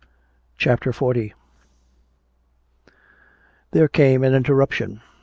CHAPTER 0.57 0.91
XL 0.91 1.25
There 3.69 3.87
came 3.87 4.23
an 4.23 4.33
interruption. 4.33 5.01